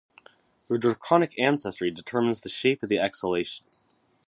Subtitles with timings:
[0.67, 3.67] Your draconic ancestry determines the shape of the exhalation.